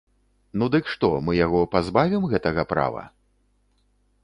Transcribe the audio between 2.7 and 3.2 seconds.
права?